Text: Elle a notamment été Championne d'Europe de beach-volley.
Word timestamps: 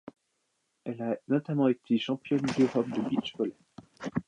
Elle 0.83 0.99
a 1.03 1.15
notamment 1.27 1.67
été 1.67 1.99
Championne 1.99 2.41
d'Europe 2.57 2.89
de 2.89 3.01
beach-volley. 3.07 3.53